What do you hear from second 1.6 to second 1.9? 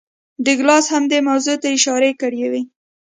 ته هم